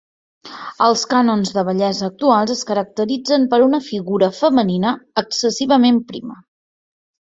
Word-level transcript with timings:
Els 0.85 1.01
cànons 1.11 1.51
de 1.57 1.63
bellesa 1.67 2.07
actuals 2.07 2.53
es 2.55 2.63
caracteritzen 2.71 3.45
per 3.53 3.61
una 3.67 3.83
figura 3.91 4.31
femenina 4.41 4.95
excessivament 5.25 6.01
prima. 6.11 6.41